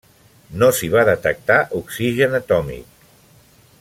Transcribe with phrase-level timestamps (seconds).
[0.61, 3.09] No s’hi va detectar oxigen atòmic.